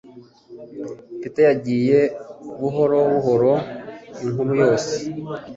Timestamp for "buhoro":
2.59-2.97, 3.13-3.53